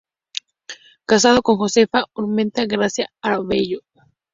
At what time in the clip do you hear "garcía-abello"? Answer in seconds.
2.65-3.81